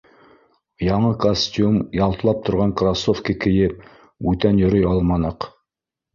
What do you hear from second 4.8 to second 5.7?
алманыҡ.